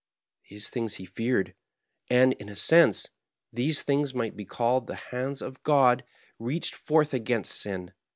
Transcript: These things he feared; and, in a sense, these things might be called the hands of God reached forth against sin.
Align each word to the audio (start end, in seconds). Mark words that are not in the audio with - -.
These 0.49 0.71
things 0.71 0.95
he 0.95 1.05
feared; 1.05 1.53
and, 2.09 2.33
in 2.33 2.49
a 2.49 2.55
sense, 2.55 3.11
these 3.53 3.83
things 3.83 4.15
might 4.15 4.35
be 4.35 4.45
called 4.45 4.87
the 4.87 4.95
hands 4.95 5.43
of 5.43 5.61
God 5.61 6.03
reached 6.39 6.73
forth 6.73 7.13
against 7.13 7.51
sin. 7.53 7.93